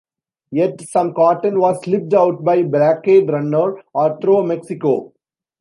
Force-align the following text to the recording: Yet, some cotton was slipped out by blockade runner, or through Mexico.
Yet, 0.49 0.81
some 0.81 1.13
cotton 1.13 1.59
was 1.59 1.79
slipped 1.83 2.15
out 2.15 2.43
by 2.43 2.63
blockade 2.63 3.29
runner, 3.29 3.75
or 3.93 4.19
through 4.19 4.47
Mexico. 4.47 5.13